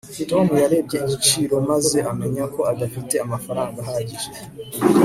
[0.29, 4.29] tom yarebye igiciro maze amenya ko adafite amafaranga ahagije